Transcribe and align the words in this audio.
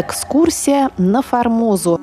Экскурсия 0.00 0.90
на 0.96 1.20
Формозу. 1.20 2.00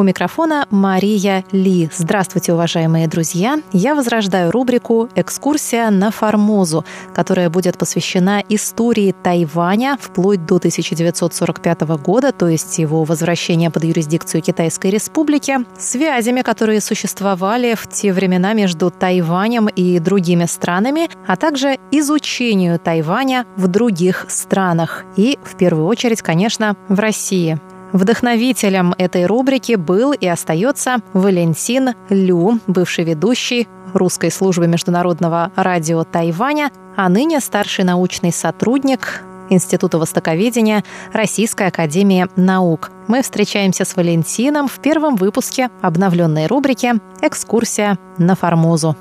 У 0.00 0.02
микрофона 0.02 0.66
Мария 0.70 1.44
Ли. 1.52 1.90
Здравствуйте, 1.94 2.54
уважаемые 2.54 3.06
друзья! 3.06 3.60
Я 3.70 3.94
возрождаю 3.94 4.50
рубрику 4.50 5.10
«Экскурсия 5.14 5.90
на 5.90 6.10
Формозу», 6.10 6.86
которая 7.12 7.50
будет 7.50 7.76
посвящена 7.76 8.42
истории 8.48 9.14
Тайваня 9.22 9.98
вплоть 10.00 10.46
до 10.46 10.56
1945 10.56 11.82
года, 12.02 12.32
то 12.32 12.48
есть 12.48 12.78
его 12.78 13.04
возвращения 13.04 13.70
под 13.70 13.84
юрисдикцию 13.84 14.40
Китайской 14.40 14.86
Республики, 14.90 15.58
связями, 15.78 16.40
которые 16.40 16.80
существовали 16.80 17.74
в 17.74 17.86
те 17.86 18.14
времена 18.14 18.54
между 18.54 18.90
Тайванем 18.90 19.68
и 19.68 19.98
другими 19.98 20.46
странами, 20.46 21.10
а 21.26 21.36
также 21.36 21.76
изучению 21.90 22.78
Тайваня 22.78 23.44
в 23.54 23.68
других 23.68 24.24
странах 24.30 25.04
и, 25.16 25.38
в 25.44 25.58
первую 25.58 25.84
очередь, 25.84 26.22
конечно, 26.22 26.74
в 26.88 26.98
России. 26.98 27.60
Вдохновителем 27.92 28.94
этой 28.98 29.26
рубрики 29.26 29.74
был 29.74 30.12
и 30.12 30.26
остается 30.26 30.98
Валентин 31.12 31.90
Лю, 32.08 32.60
бывший 32.66 33.04
ведущий 33.04 33.68
русской 33.94 34.30
службы 34.30 34.68
международного 34.68 35.50
радио 35.56 36.04
Тайваня, 36.04 36.70
а 36.96 37.08
ныне 37.08 37.40
старший 37.40 37.84
научный 37.84 38.32
сотрудник 38.32 39.24
Института 39.48 39.98
Востоковедения 39.98 40.84
Российской 41.12 41.66
Академии 41.66 42.28
Наук. 42.36 42.90
Мы 43.08 43.22
встречаемся 43.22 43.84
с 43.84 43.96
Валентином 43.96 44.68
в 44.68 44.78
первом 44.78 45.16
выпуске 45.16 45.70
обновленной 45.82 46.46
рубрики 46.46 46.92
«Экскурсия 47.20 47.98
на 48.18 48.36
Формозу». 48.36 48.96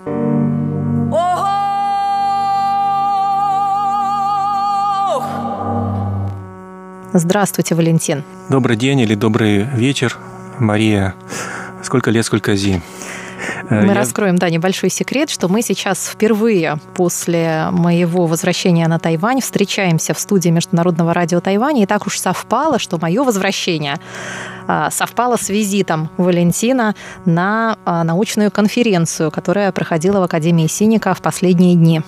Здравствуйте, 7.13 7.73
Валентин. 7.73 8.23
Добрый 8.49 8.77
день 8.77 8.99
или 8.99 9.15
добрый 9.15 9.63
вечер, 9.63 10.17
Мария. 10.59 11.15
Сколько 11.81 12.11
лет, 12.11 12.23
сколько 12.23 12.55
зи? 12.55 12.81
Э, 13.69 13.81
мы 13.81 13.87
Я... 13.87 13.93
раскроем, 13.95 14.35
да, 14.37 14.49
небольшой 14.49 14.91
секрет, 14.91 15.31
что 15.31 15.47
мы 15.47 15.63
сейчас 15.63 16.07
впервые 16.07 16.77
после 16.93 17.69
моего 17.71 18.27
возвращения 18.27 18.87
на 18.87 18.99
Тайвань 18.99 19.41
встречаемся 19.41 20.13
в 20.13 20.19
студии 20.19 20.49
Международного 20.49 21.13
радио 21.13 21.39
Тайваня, 21.39 21.83
и 21.83 21.85
так 21.87 22.05
уж 22.05 22.19
совпало, 22.19 22.77
что 22.77 22.99
мое 22.99 23.23
возвращение 23.23 23.99
совпало 24.91 25.37
с 25.37 25.49
визитом 25.49 26.09
Валентина 26.17 26.95
на 27.25 27.77
а, 27.85 28.03
научную 28.03 28.51
конференцию, 28.51 29.31
которая 29.31 29.71
проходила 29.71 30.19
в 30.19 30.23
Академии 30.23 30.67
Синика 30.67 31.13
в 31.13 31.21
последние 31.21 31.75
дни. 31.75 32.01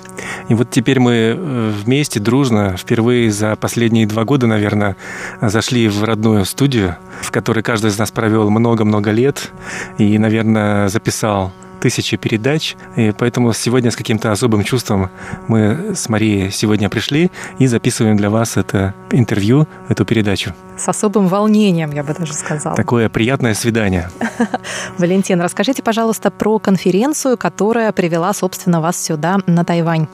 И 0.50 0.54
вот 0.54 0.70
теперь 0.70 1.00
мы 1.00 1.12
э, 1.14 1.72
вместе, 1.84 2.20
дружно, 2.20 2.76
впервые 2.78 3.32
за 3.32 3.56
последние 3.56 4.06
два 4.06 4.26
года, 4.26 4.48
наверное, 4.48 4.96
зашли 5.42 5.88
в 5.88 6.04
родную 6.04 6.46
студию, 6.46 6.98
в 7.22 7.32
которой 7.32 7.64
каждый 7.64 7.90
из 7.90 7.98
нас 7.98 8.12
провел 8.12 8.50
много-много 8.50 9.12
лет 9.12 9.52
и, 9.98 10.18
наверное, 10.18 10.88
записал 10.88 11.52
тысячи 11.82 12.16
передач, 12.16 12.76
и 12.96 13.12
поэтому 13.12 13.54
сегодня 13.54 13.92
с 13.92 13.96
каким-то 13.96 14.32
особым 14.32 14.64
чувством 14.64 15.10
мы 15.48 15.94
с 15.96 16.08
Марией 16.10 16.52
сегодня 16.52 16.90
пришли 16.90 17.32
и 17.58 17.68
записываем 17.68 18.18
для 18.18 18.30
вас 18.30 18.56
это 18.56 18.94
интервью, 19.14 19.68
эту 19.90 20.06
передачу. 20.06 20.54
С 20.78 20.88
особым 20.88 21.28
волнением, 21.28 21.92
я 21.92 22.04
бы 22.04 22.14
даже 22.14 22.34
сказала. 22.34 22.76
Такое 22.76 23.10
приятное 23.10 23.54
свидание. 23.54 24.10
Валентин, 24.98 25.42
расскажите, 25.42 25.84
пожалуйста, 25.84 26.32
про 26.32 26.60
конференцию, 26.60 27.38
которая 27.38 27.92
привела, 27.92 28.34
собственно, 28.34 28.82
вас 28.82 29.02
сюда, 29.02 29.38
на 29.46 29.64
Тайвань. 29.64 30.08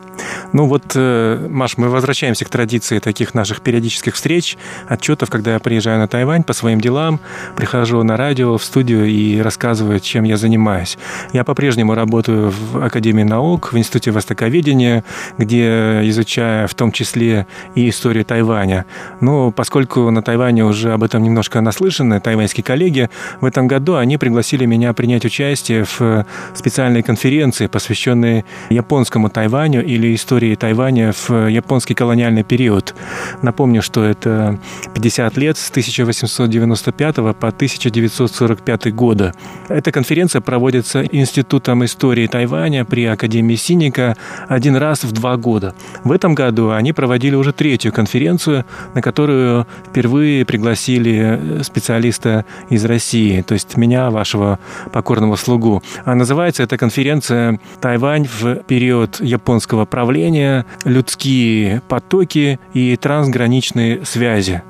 Ну 0.53 0.67
вот, 0.67 0.93
э, 0.95 1.47
Маш, 1.49 1.77
мы 1.77 1.89
возвращаемся 1.89 2.45
к 2.45 2.49
традиции 2.49 2.99
таких 2.99 3.33
наших 3.33 3.61
периодических 3.61 4.15
встреч, 4.15 4.57
отчетов, 4.87 5.29
когда 5.29 5.53
я 5.53 5.59
приезжаю 5.59 5.99
на 5.99 6.07
Тайвань 6.07 6.43
по 6.43 6.53
своим 6.53 6.81
делам, 6.81 7.19
прихожу 7.55 8.01
на 8.03 8.17
радио, 8.17 8.57
в 8.57 8.63
студию 8.63 9.05
и 9.05 9.39
рассказываю, 9.39 9.99
чем 9.99 10.23
я 10.23 10.37
занимаюсь. 10.37 10.97
Я 11.33 11.43
по-прежнему 11.43 11.93
работаю 11.93 12.51
в 12.51 12.83
Академии 12.83 13.23
наук, 13.23 13.73
в 13.73 13.77
Институте 13.77 14.11
Востоковедения, 14.11 15.03
где 15.37 16.01
изучаю 16.09 16.67
в 16.67 16.73
том 16.73 16.91
числе 16.91 17.47
и 17.75 17.89
историю 17.89 18.25
Тайваня. 18.25 18.85
Но 19.21 19.51
поскольку 19.51 20.09
на 20.11 20.21
Тайване 20.21 20.63
уже 20.65 20.93
об 20.93 21.03
этом 21.03 21.23
немножко 21.23 21.61
наслышаны, 21.61 22.19
тайваньские 22.19 22.63
коллеги, 22.63 23.09
в 23.41 23.45
этом 23.45 23.67
году 23.67 23.95
они 23.95 24.17
пригласили 24.17 24.65
меня 24.65 24.93
принять 24.93 25.25
участие 25.25 25.85
в 25.85 26.25
специальной 26.53 27.03
конференции, 27.03 27.67
посвященной 27.67 28.45
японскому 28.69 29.29
Тайваню 29.29 29.83
или 29.85 30.13
истории 30.15 30.55
Тайваня 30.55 31.13
в 31.13 31.47
японский 31.47 31.93
колониальный 31.93 32.43
период. 32.43 32.95
Напомню, 33.41 33.81
что 33.81 34.03
это 34.03 34.59
50 34.93 35.37
лет 35.37 35.57
с 35.57 35.69
1895 35.69 37.15
по 37.15 37.47
1945 37.47 38.93
годы. 38.93 39.33
Эта 39.67 39.91
конференция 39.91 40.41
проводится 40.41 41.03
Институтом 41.03 41.83
истории 41.85 42.27
Тайваня 42.27 42.85
при 42.85 43.05
Академии 43.05 43.55
Синика 43.55 44.15
один 44.47 44.75
раз 44.75 45.03
в 45.03 45.11
два 45.11 45.37
года. 45.37 45.75
В 46.03 46.11
этом 46.11 46.35
году 46.35 46.71
они 46.71 46.93
проводили 46.93 47.35
уже 47.35 47.53
третью 47.53 47.91
конференцию, 47.91 48.65
на 48.93 49.01
которую 49.01 49.67
впервые 49.89 50.45
пригласили 50.45 51.61
специалиста 51.63 52.45
из 52.69 52.85
России, 52.85 53.41
то 53.41 53.53
есть 53.53 53.77
меня, 53.77 54.09
вашего 54.09 54.59
покорного 54.91 55.35
слугу. 55.35 55.83
А 56.05 56.15
называется 56.15 56.63
эта 56.63 56.77
конференция 56.77 57.59
«Тайвань 57.81 58.27
в 58.27 58.63
период 58.63 59.19
японского 59.19 59.81
направления, 59.81 60.65
людские 60.83 61.81
потоки 61.87 62.59
и 62.73 62.95
трансграничные 62.97 64.05
связи. 64.05 64.61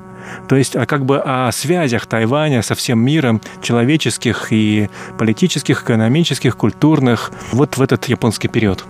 То 0.48 0.56
есть 0.56 0.76
а 0.76 0.86
как 0.86 1.04
бы 1.04 1.18
о 1.18 1.50
связях 1.52 2.06
Тайваня 2.06 2.62
со 2.62 2.74
всем 2.74 3.00
миром, 3.00 3.40
человеческих 3.62 4.48
и 4.50 4.88
политических, 5.18 5.82
экономических, 5.82 6.56
культурных, 6.56 7.30
вот 7.52 7.76
в 7.76 7.82
этот 7.82 8.06
японский 8.06 8.48
период. 8.48 8.84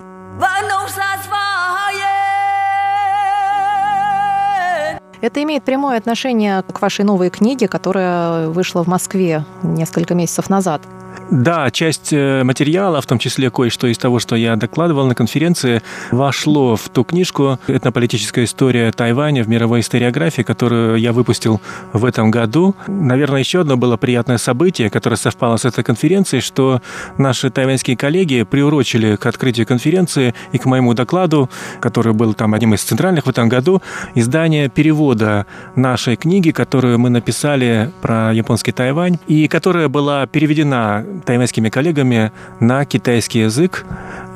Это 5.21 5.43
имеет 5.43 5.65
прямое 5.65 5.99
отношение 5.99 6.63
к 6.63 6.81
вашей 6.81 7.05
новой 7.05 7.31
книге, 7.31 7.67
которая 7.67 8.49
вышла 8.49 8.85
в 8.85 8.87
Москве 8.87 9.45
несколько 9.63 10.15
месяцев 10.15 10.49
назад. 10.49 10.83
Да, 11.31 11.71
часть 11.71 12.13
э, 12.13 12.43
материала, 12.43 13.03
в 13.03 13.07
том 13.07 13.19
числе 13.19 13.51
кое-что 13.51 13.87
из 13.87 13.99
того, 13.99 14.19
что 14.19 14.35
я 14.35 14.57
докладывал 14.57 15.07
на 15.07 15.15
конференции, 15.15 15.83
вошло 16.11 16.75
в 16.75 16.89
ту 16.89 17.05
книжку 17.05 17.59
«Этнополитическая 17.67 18.45
история 18.45 18.93
Тайваня 18.93 19.45
в 19.45 19.49
мировой 19.49 19.81
историографии», 19.81 20.41
которую 20.41 20.97
я 20.97 21.13
выпустил 21.13 21.61
в 21.93 22.07
этом 22.07 22.31
году. 22.31 22.75
Наверное, 22.87 23.41
еще 23.41 23.61
одно 23.61 23.77
было 23.77 23.99
приятное 23.99 24.39
событие, 24.39 24.89
которое 24.89 25.17
совпало 25.17 25.59
с 25.59 25.67
этой 25.67 25.85
конференцией, 25.85 26.41
что 26.41 26.81
наши 27.19 27.51
тайваньские 27.51 27.97
коллеги 27.97 28.45
приурочили 28.45 29.17
к 29.17 29.27
открытию 29.27 29.67
конференции 29.67 30.35
и 30.53 30.59
к 30.59 30.65
моему 30.65 30.95
докладу, 30.95 31.51
который 31.81 32.15
был 32.15 32.33
там 32.33 32.55
одним 32.55 32.73
из 32.73 32.81
центральных 32.81 33.27
в 33.27 33.31
этом 33.31 33.51
году, 33.51 33.83
издание 34.15 34.71
перевода 34.71 35.45
нашей 35.77 36.17
книги, 36.17 36.53
которую 36.53 36.99
мы 36.99 37.11
написали 37.11 37.91
про 38.01 38.33
японский 38.33 38.73
Тайвань, 38.73 39.19
и 39.27 39.47
которая 39.47 39.89
была 39.89 40.27
переведена 40.27 41.05
тайваньскими 41.25 41.69
коллегами 41.69 42.33
на 42.61 42.85
китайский 42.85 43.41
язык 43.41 43.85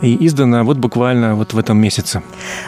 и 0.03 0.27
издана 0.27 0.65
вот 0.65 0.77
буквально 0.77 1.35
вот 1.35 1.53
в 1.53 1.59
этом 1.59 1.79
месяце. 1.79 2.23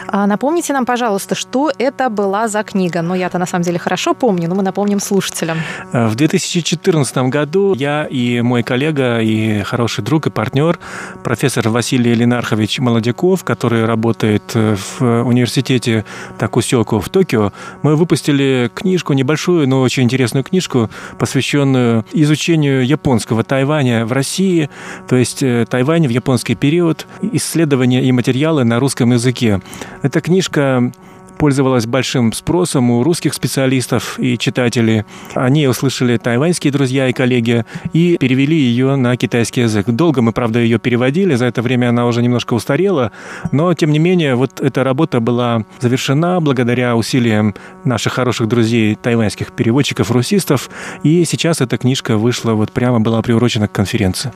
А 0.07 0.25
напомните 0.27 0.73
нам, 0.73 0.85
пожалуйста, 0.85 1.35
что 1.35 1.71
это 1.77 2.09
была 2.09 2.47
за 2.47 2.63
книга? 2.63 3.01
Ну, 3.01 3.13
я-то 3.13 3.37
на 3.37 3.45
самом 3.45 3.63
деле 3.63 3.79
хорошо 3.79 4.13
помню, 4.13 4.47
но 4.49 4.55
мы 4.55 4.63
напомним 4.63 4.99
слушателям. 4.99 5.57
Э, 5.91 6.07
в 6.07 6.15
2014 6.15 7.17
году 7.29 7.75
я 7.75 8.05
и 8.05 8.41
мой 8.41 8.63
коллега, 8.63 9.19
и 9.19 9.61
хороший 9.63 10.03
друг, 10.03 10.27
и 10.27 10.29
партнер, 10.29 10.79
профессор 11.23 11.69
Василий 11.69 12.13
Ленархович 12.13 12.79
Молодяков, 12.79 13.43
который 13.43 13.85
работает 13.85 14.43
э, 14.53 14.75
в 14.75 15.23
университете 15.23 16.05
Такусёку 16.37 16.99
в 16.99 17.09
Токио, 17.09 17.51
мы 17.81 17.95
выпустили 17.95 18.71
книжку, 18.73 19.13
небольшую, 19.13 19.67
но 19.67 19.81
очень 19.81 20.03
интересную 20.03 20.43
книжку, 20.43 20.89
посвященную 21.19 22.05
изучению 22.13 22.85
японского 22.85 23.43
Тайваня 23.43 24.05
в 24.05 24.11
России, 24.11 24.69
то 25.07 25.15
есть 25.15 25.43
э, 25.43 25.65
Тайвань 25.69 26.07
в 26.07 26.09
японский 26.09 26.55
период, 26.55 27.07
исследования 27.33 28.03
и 28.03 28.11
материалы 28.11 28.63
на 28.63 28.79
русском 28.79 29.11
языке. 29.11 29.61
Эта 30.01 30.21
книжка 30.21 30.91
пользовалась 31.37 31.85
большим 31.85 32.33
спросом 32.33 32.91
у 32.91 33.03
русских 33.03 33.33
специалистов 33.33 34.19
и 34.19 34.37
читателей. 34.37 35.03
Они 35.33 35.67
услышали 35.67 36.17
тайваньские 36.17 36.71
друзья 36.71 37.07
и 37.07 37.13
коллеги 37.13 37.65
и 37.93 38.17
перевели 38.17 38.57
ее 38.57 38.95
на 38.95 39.15
китайский 39.17 39.61
язык. 39.61 39.87
Долго 39.87 40.21
мы, 40.21 40.31
правда, 40.31 40.59
ее 40.59 40.79
переводили, 40.79 41.35
за 41.35 41.45
это 41.45 41.61
время 41.61 41.89
она 41.89 42.05
уже 42.05 42.21
немножко 42.21 42.53
устарела, 42.53 43.11
но, 43.51 43.73
тем 43.73 43.91
не 43.91 43.99
менее, 43.99 44.35
вот 44.35 44.61
эта 44.61 44.83
работа 44.83 45.19
была 45.19 45.63
завершена 45.79 46.39
благодаря 46.41 46.95
усилиям 46.95 47.55
наших 47.83 48.13
хороших 48.13 48.47
друзей, 48.47 48.95
тайваньских 48.95 49.51
переводчиков, 49.51 50.11
русистов, 50.11 50.69
и 51.03 51.25
сейчас 51.25 51.61
эта 51.61 51.77
книжка 51.77 52.17
вышла, 52.17 52.53
вот 52.53 52.71
прямо 52.71 52.99
была 52.99 53.21
приурочена 53.21 53.67
к 53.67 53.71
конференции. 53.71 54.31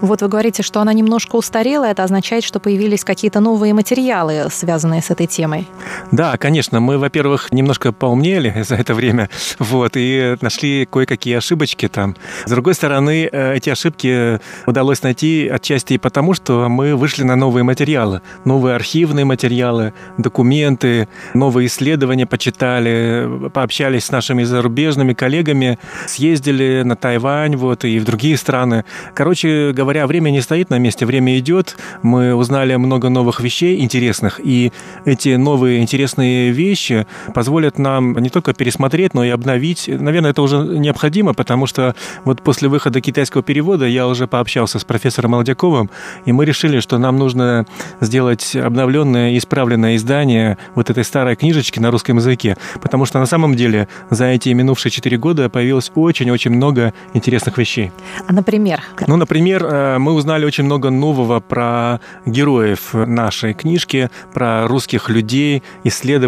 Вот 0.00 0.22
вы 0.22 0.28
говорите, 0.28 0.62
что 0.62 0.80
она 0.80 0.92
немножко 0.92 1.36
устарела, 1.36 1.84
это 1.84 2.04
означает, 2.04 2.44
что 2.44 2.60
появились 2.60 3.04
какие-то 3.04 3.40
новые 3.40 3.74
материалы, 3.74 4.46
связанные 4.50 5.02
с 5.02 5.10
этой 5.10 5.26
темой? 5.26 5.68
Да, 6.12 6.36
конечно, 6.44 6.78
мы, 6.78 6.98
во-первых, 6.98 7.52
немножко 7.52 7.90
поумнели 7.90 8.62
за 8.68 8.74
это 8.74 8.92
время, 8.92 9.30
вот, 9.58 9.92
и 9.96 10.36
нашли 10.42 10.84
кое-какие 10.84 11.36
ошибочки 11.36 11.88
там. 11.88 12.16
С 12.44 12.50
другой 12.50 12.74
стороны, 12.74 13.26
э, 13.32 13.56
эти 13.56 13.70
ошибки 13.70 14.40
удалось 14.66 15.02
найти 15.02 15.48
отчасти 15.48 15.94
и 15.94 15.98
потому, 15.98 16.34
что 16.34 16.68
мы 16.68 16.96
вышли 16.96 17.22
на 17.22 17.34
новые 17.34 17.64
материалы, 17.64 18.20
новые 18.44 18.76
архивные 18.76 19.24
материалы, 19.24 19.94
документы, 20.18 21.08
новые 21.32 21.68
исследования 21.68 22.26
почитали, 22.26 23.48
пообщались 23.54 24.04
с 24.04 24.10
нашими 24.10 24.44
зарубежными 24.44 25.14
коллегами, 25.14 25.78
съездили 26.06 26.82
на 26.84 26.94
Тайвань, 26.94 27.56
вот, 27.56 27.86
и 27.86 27.98
в 27.98 28.04
другие 28.04 28.36
страны. 28.36 28.84
Короче 29.14 29.72
говоря, 29.72 30.06
время 30.06 30.28
не 30.28 30.42
стоит 30.42 30.68
на 30.68 30.78
месте, 30.78 31.06
время 31.06 31.38
идет. 31.38 31.78
Мы 32.02 32.34
узнали 32.34 32.76
много 32.76 33.08
новых 33.08 33.40
вещей 33.40 33.80
интересных, 33.80 34.40
и 34.44 34.74
эти 35.06 35.36
новые 35.36 35.80
интересные 35.80 36.33
вещи 36.50 37.06
позволят 37.34 37.78
нам 37.78 38.16
не 38.18 38.30
только 38.30 38.52
пересмотреть, 38.52 39.14
но 39.14 39.24
и 39.24 39.30
обновить. 39.30 39.88
Наверное, 39.88 40.30
это 40.30 40.42
уже 40.42 40.58
необходимо, 40.58 41.34
потому 41.34 41.66
что 41.66 41.94
вот 42.24 42.42
после 42.42 42.68
выхода 42.68 43.00
китайского 43.00 43.42
перевода 43.42 43.86
я 43.86 44.06
уже 44.06 44.26
пообщался 44.26 44.78
с 44.78 44.84
профессором 44.84 45.32
Молодяковым, 45.32 45.90
и 46.24 46.32
мы 46.32 46.44
решили, 46.44 46.80
что 46.80 46.98
нам 46.98 47.18
нужно 47.18 47.66
сделать 48.00 48.54
обновленное, 48.56 49.36
исправленное 49.36 49.96
издание 49.96 50.58
вот 50.74 50.90
этой 50.90 51.04
старой 51.04 51.36
книжечки 51.36 51.78
на 51.78 51.90
русском 51.90 52.16
языке, 52.16 52.56
потому 52.80 53.04
что 53.04 53.18
на 53.18 53.26
самом 53.26 53.54
деле 53.54 53.88
за 54.10 54.26
эти 54.26 54.50
минувшие 54.50 54.92
четыре 54.92 55.16
года 55.16 55.48
появилось 55.48 55.90
очень-очень 55.94 56.50
много 56.50 56.94
интересных 57.14 57.58
вещей. 57.58 57.92
А 58.26 58.32
например? 58.32 58.82
Ну, 59.06 59.16
например, 59.16 59.64
э, 59.64 59.98
мы 59.98 60.12
узнали 60.12 60.44
очень 60.44 60.64
много 60.64 60.90
нового 60.90 61.40
про 61.40 62.00
героев 62.26 62.94
нашей 62.94 63.54
книжки, 63.54 64.10
про 64.32 64.66
русских 64.66 65.08
людей, 65.10 65.62
исследователей, 65.84 66.23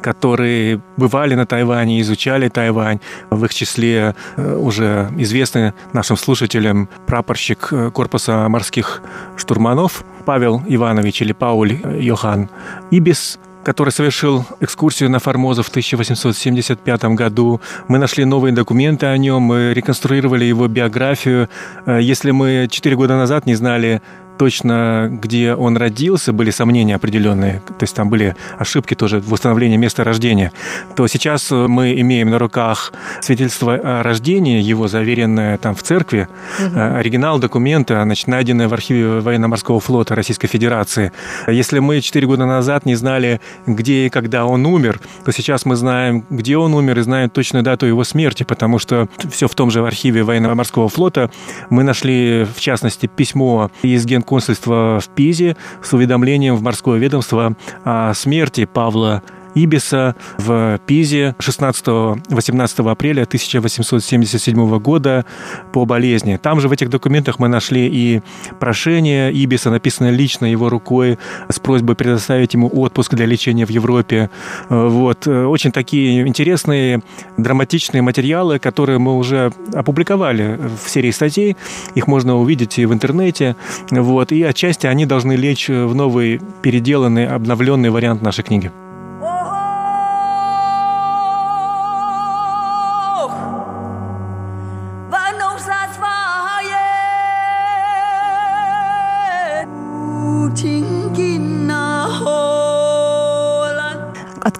которые 0.00 0.80
бывали 0.96 1.34
на 1.34 1.46
Тайване, 1.46 2.00
изучали 2.00 2.48
Тайвань. 2.48 3.00
В 3.30 3.44
их 3.44 3.54
числе 3.54 4.14
э, 4.36 4.56
уже 4.56 5.10
известный 5.16 5.72
нашим 5.92 6.16
слушателям 6.16 6.88
прапорщик 7.06 7.68
э, 7.72 7.90
корпуса 7.90 8.48
морских 8.48 9.02
штурманов 9.36 10.04
Павел 10.24 10.62
Иванович 10.66 11.22
или 11.22 11.32
Пауль 11.32 11.78
Йохан 11.98 12.50
Ибис, 12.90 13.38
который 13.64 13.90
совершил 13.90 14.46
экскурсию 14.60 15.10
на 15.10 15.18
Формозу 15.18 15.62
в 15.62 15.68
1875 15.68 17.04
году. 17.04 17.60
Мы 17.88 17.98
нашли 17.98 18.24
новые 18.24 18.52
документы 18.52 19.06
о 19.06 19.18
нем, 19.18 19.42
мы 19.42 19.74
реконструировали 19.74 20.44
его 20.44 20.68
биографию. 20.68 21.48
Э, 21.86 21.98
если 22.00 22.30
мы 22.30 22.68
четыре 22.70 22.96
года 22.96 23.16
назад 23.16 23.46
не 23.46 23.54
знали 23.54 24.00
точно, 24.38 25.08
где 25.10 25.54
он 25.54 25.76
родился, 25.76 26.32
были 26.32 26.50
сомнения 26.50 26.94
определенные, 26.94 27.60
то 27.66 27.82
есть 27.82 27.94
там 27.94 28.08
были 28.08 28.36
ошибки 28.56 28.94
тоже 28.94 29.20
в 29.20 29.28
восстановлении 29.30 29.76
места 29.76 30.04
рождения, 30.04 30.52
то 30.96 31.06
сейчас 31.06 31.50
мы 31.50 32.00
имеем 32.00 32.30
на 32.30 32.38
руках 32.38 32.92
свидетельство 33.20 33.74
о 33.74 34.02
рождении, 34.02 34.62
его 34.62 34.88
заверенное 34.88 35.58
там 35.58 35.74
в 35.74 35.82
церкви, 35.82 36.28
угу. 36.58 36.78
оригинал 36.78 37.38
документа, 37.38 38.02
значит, 38.02 38.28
найденный 38.28 38.68
в 38.68 38.74
архиве 38.74 39.20
военно-морского 39.20 39.80
флота 39.80 40.14
Российской 40.14 40.48
Федерации. 40.48 41.12
Если 41.46 41.80
мы 41.80 42.00
четыре 42.00 42.26
года 42.26 42.46
назад 42.46 42.86
не 42.86 42.94
знали, 42.94 43.40
где 43.66 44.06
и 44.06 44.08
когда 44.08 44.46
он 44.46 44.64
умер, 44.66 45.00
то 45.24 45.32
сейчас 45.32 45.64
мы 45.64 45.76
знаем, 45.76 46.24
где 46.30 46.56
он 46.56 46.74
умер 46.74 46.98
и 46.98 47.02
знаем 47.02 47.30
точную 47.30 47.64
дату 47.64 47.86
его 47.86 48.04
смерти, 48.04 48.44
потому 48.44 48.78
что 48.78 49.08
все 49.30 49.48
в 49.48 49.54
том 49.54 49.70
же 49.70 49.84
архиве 49.84 50.22
военно-морского 50.22 50.88
флота 50.88 51.30
мы 51.70 51.82
нашли, 51.82 52.46
в 52.54 52.60
частности, 52.60 53.06
письмо 53.06 53.70
из 53.82 54.06
ген 54.06 54.22
консульства 54.28 55.00
в 55.00 55.08
Пизе 55.14 55.56
с 55.82 55.92
уведомлением 55.94 56.54
в 56.54 56.62
морское 56.62 56.98
ведомство 56.98 57.56
о 57.84 58.12
смерти 58.12 58.66
Павла 58.66 59.22
Ибиса 59.64 60.14
в 60.38 60.78
Пизе 60.86 61.34
16-18 61.38 62.90
апреля 62.90 63.22
1877 63.22 64.78
года 64.78 65.24
по 65.72 65.84
болезни. 65.84 66.38
Там 66.40 66.60
же 66.60 66.68
в 66.68 66.72
этих 66.72 66.90
документах 66.90 67.38
мы 67.38 67.48
нашли 67.48 67.88
и 67.88 68.22
прошение 68.60 69.32
Ибиса, 69.32 69.70
написанное 69.70 70.12
лично 70.12 70.46
его 70.46 70.68
рукой, 70.68 71.18
с 71.48 71.58
просьбой 71.58 71.96
предоставить 71.96 72.54
ему 72.54 72.68
отпуск 72.68 73.14
для 73.14 73.26
лечения 73.26 73.66
в 73.66 73.70
Европе. 73.70 74.30
Вот. 74.68 75.26
Очень 75.26 75.72
такие 75.72 76.26
интересные, 76.26 77.02
драматичные 77.36 78.02
материалы, 78.02 78.58
которые 78.58 78.98
мы 78.98 79.16
уже 79.16 79.52
опубликовали 79.74 80.58
в 80.84 80.88
серии 80.88 81.10
статей. 81.10 81.56
Их 81.94 82.06
можно 82.06 82.36
увидеть 82.36 82.78
и 82.78 82.86
в 82.86 82.92
интернете. 82.92 83.56
Вот. 83.90 84.32
И 84.32 84.42
отчасти 84.42 84.86
они 84.86 85.06
должны 85.06 85.32
лечь 85.32 85.68
в 85.68 85.94
новый, 85.94 86.40
переделанный, 86.62 87.26
обновленный 87.26 87.90
вариант 87.90 88.22
нашей 88.22 88.44
книги. 88.44 88.70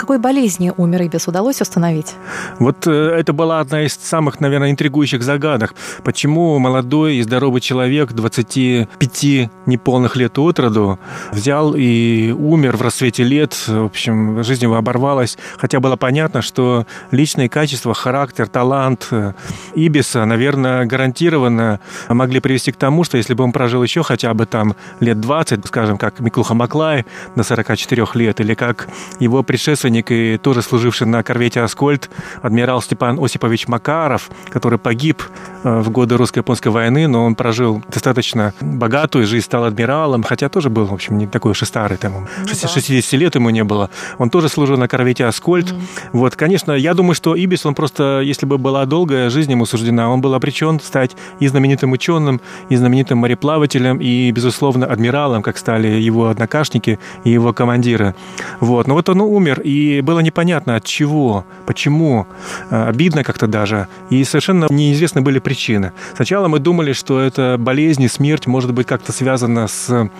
Какой 0.08 0.18
болезни 0.20 0.72
умер 0.74 1.02
Ибис 1.02 1.28
удалось 1.28 1.60
установить? 1.60 2.14
Вот 2.58 2.86
э, 2.86 2.90
это 2.90 3.34
была 3.34 3.60
одна 3.60 3.82
из 3.82 3.92
самых, 3.92 4.40
наверное, 4.40 4.70
интригующих 4.70 5.22
загадок. 5.22 5.74
Почему 6.02 6.58
молодой 6.58 7.16
и 7.16 7.22
здоровый 7.22 7.60
человек 7.60 8.12
25 8.14 9.50
неполных 9.66 10.16
лет 10.16 10.38
от 10.38 10.58
роду 10.60 10.98
взял 11.30 11.74
и 11.76 12.30
умер 12.30 12.78
в 12.78 12.82
расцвете 12.82 13.22
лет, 13.22 13.52
в 13.68 13.84
общем, 13.84 14.42
жизнь 14.42 14.62
его 14.62 14.76
оборвалась, 14.76 15.36
хотя 15.58 15.78
было 15.78 15.96
понятно, 15.96 16.40
что 16.40 16.86
личные 17.10 17.50
качества, 17.50 17.92
характер, 17.92 18.46
талант 18.48 19.08
э, 19.10 19.34
Ибиса, 19.74 20.24
наверное, 20.24 20.86
гарантированно 20.86 21.80
могли 22.08 22.40
привести 22.40 22.72
к 22.72 22.76
тому, 22.76 23.04
что 23.04 23.18
если 23.18 23.34
бы 23.34 23.44
он 23.44 23.52
прожил 23.52 23.82
еще 23.82 24.02
хотя 24.02 24.32
бы 24.32 24.46
там 24.46 24.74
лет 25.00 25.20
20, 25.20 25.66
скажем, 25.66 25.98
как 25.98 26.18
Миклуха 26.20 26.54
Маклай 26.54 27.04
до 27.36 27.42
44 27.42 28.06
лет, 28.14 28.40
или 28.40 28.54
как 28.54 28.88
его 29.20 29.42
предшественник 29.42 29.97
полковник 29.98 30.10
и 30.10 30.38
тоже 30.38 30.62
служивший 30.62 31.06
на 31.06 31.22
корвете 31.22 31.60
«Аскольд» 31.60 32.10
адмирал 32.42 32.82
Степан 32.82 33.18
Осипович 33.20 33.68
Макаров, 33.68 34.30
который 34.50 34.78
погиб 34.78 35.22
э, 35.64 35.80
в 35.80 35.90
годы 35.90 36.16
русско-японской 36.16 36.68
войны, 36.68 37.08
но 37.08 37.24
он 37.24 37.34
прожил 37.34 37.82
достаточно 37.88 38.52
богатую 38.60 39.26
жизнь, 39.26 39.44
стал 39.44 39.64
адмиралом, 39.64 40.22
хотя 40.22 40.48
тоже 40.48 40.70
был, 40.70 40.86
в 40.86 40.92
общем, 40.92 41.18
не 41.18 41.26
такой 41.26 41.52
уж 41.52 41.62
и 41.62 41.66
старый, 41.66 41.98
там, 41.98 42.12
ну, 42.42 42.48
60 42.48 43.10
да. 43.10 43.16
лет 43.16 43.34
ему 43.34 43.50
не 43.50 43.64
было. 43.64 43.88
Он 44.18 44.30
тоже 44.30 44.48
служил 44.48 44.76
на 44.76 44.88
корвете 44.88 45.24
«Аскольд». 45.26 45.72
Mm. 45.72 45.80
Вот, 46.12 46.36
конечно, 46.36 46.72
я 46.72 46.94
думаю, 46.94 47.14
что 47.14 47.34
Ибис, 47.34 47.66
он 47.66 47.74
просто, 47.74 48.20
если 48.24 48.46
бы 48.46 48.58
была 48.58 48.86
долгая 48.86 49.30
жизнь 49.30 49.50
ему 49.50 49.66
суждена, 49.66 50.08
он 50.08 50.20
был 50.20 50.34
обречен 50.34 50.80
стать 50.80 51.16
и 51.40 51.48
знаменитым 51.48 51.92
ученым, 51.92 52.40
и 52.70 52.76
знаменитым 52.76 53.18
мореплавателем, 53.18 53.98
и, 53.98 54.30
безусловно, 54.30 54.86
адмиралом, 54.86 55.42
как 55.42 55.58
стали 55.58 55.88
его 55.88 56.28
однокашники 56.28 56.98
и 57.24 57.30
его 57.30 57.52
командиры. 57.52 58.14
Вот. 58.60 58.86
Но 58.86 58.94
вот 58.94 59.08
он 59.08 59.20
умер, 59.20 59.60
и 59.64 59.87
было 60.02 60.20
непонятно 60.20 60.76
от 60.76 60.84
чего, 60.84 61.44
почему, 61.66 62.26
э, 62.70 62.88
обидно 62.88 63.24
как-то 63.24 63.46
даже, 63.46 63.88
и 64.10 64.24
совершенно 64.24 64.66
неизвестны 64.70 65.20
были 65.20 65.38
причины. 65.38 65.92
Сначала 66.14 66.48
мы 66.48 66.58
думали, 66.58 66.92
что 66.92 67.20
это 67.20 67.56
болезнь 67.58 68.02
и 68.02 68.08
смерть 68.08 68.46
может 68.46 68.72
быть 68.72 68.86
как-то 68.86 69.12
связана 69.12 69.68
с 69.68 70.10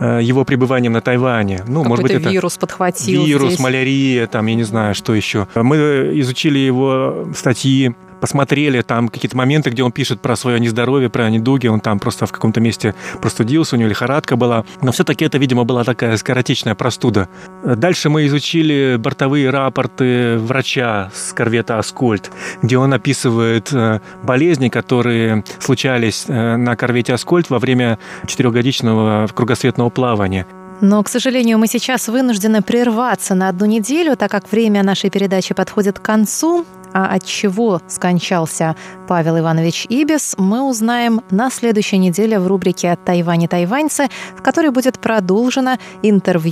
э, 0.00 0.20
его 0.22 0.44
пребыванием 0.44 0.92
на 0.92 1.00
Тайване. 1.00 1.62
Ну, 1.66 1.84
может 1.84 2.02
быть, 2.02 2.12
это 2.12 2.30
вирус 2.30 2.56
подхватил 2.56 3.24
Вирус, 3.24 3.54
здесь. 3.54 3.60
малярия, 3.60 4.26
там, 4.26 4.46
я 4.46 4.54
не 4.54 4.64
знаю, 4.64 4.94
что 4.94 5.14
еще. 5.14 5.46
Мы 5.54 5.76
изучили 6.20 6.58
его 6.58 7.28
статьи 7.34 7.94
посмотрели 8.20 8.82
там 8.82 9.08
какие-то 9.08 9.36
моменты, 9.36 9.70
где 9.70 9.82
он 9.82 9.92
пишет 9.92 10.20
про 10.20 10.36
свое 10.36 10.60
нездоровье, 10.60 11.08
про 11.08 11.30
недуги, 11.30 11.66
он 11.66 11.80
там 11.80 11.98
просто 11.98 12.26
в 12.26 12.32
каком-то 12.32 12.60
месте 12.60 12.94
простудился, 13.20 13.76
у 13.76 13.78
него 13.78 13.88
лихорадка 13.88 14.36
была. 14.36 14.64
Но 14.82 14.92
все-таки 14.92 15.24
это, 15.24 15.38
видимо, 15.38 15.64
была 15.64 15.84
такая 15.84 16.16
скоротечная 16.16 16.74
простуда. 16.74 17.28
Дальше 17.64 18.10
мы 18.10 18.26
изучили 18.26 18.96
бортовые 18.98 19.50
рапорты 19.50 20.38
врача 20.38 21.10
с 21.14 21.32
корвета 21.32 21.78
«Аскольд», 21.78 22.30
где 22.62 22.78
он 22.78 22.92
описывает 22.92 23.72
э, 23.72 24.00
болезни, 24.22 24.68
которые 24.68 25.44
случались 25.58 26.24
э, 26.28 26.56
на 26.56 26.76
корвете 26.76 27.14
«Аскольд» 27.14 27.50
во 27.50 27.58
время 27.58 27.98
четырехгодичного 28.26 29.28
кругосветного 29.34 29.90
плавания. 29.90 30.46
Но, 30.80 31.02
к 31.02 31.08
сожалению, 31.08 31.58
мы 31.58 31.66
сейчас 31.66 32.08
вынуждены 32.08 32.62
прерваться 32.62 33.34
на 33.34 33.48
одну 33.48 33.66
неделю, 33.66 34.16
так 34.16 34.30
как 34.30 34.50
время 34.50 34.82
нашей 34.82 35.10
передачи 35.10 35.54
подходит 35.54 35.98
к 35.98 36.02
концу. 36.02 36.64
А 36.92 37.14
от 37.14 37.24
чего 37.24 37.80
скончался 37.88 38.76
Павел 39.08 39.38
Иванович 39.38 39.86
Ибис, 39.88 40.34
мы 40.38 40.62
узнаем 40.62 41.22
на 41.30 41.50
следующей 41.50 41.98
неделе 41.98 42.38
в 42.38 42.46
рубрике 42.46 42.98
«Тайвань 43.04 43.44
и 43.44 43.48
тайваньцы», 43.48 44.08
в 44.36 44.42
которой 44.42 44.70
будет 44.70 44.98
продолжено 44.98 45.78
интервью 46.02 46.50